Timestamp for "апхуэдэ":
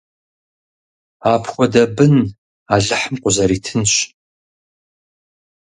1.33-1.83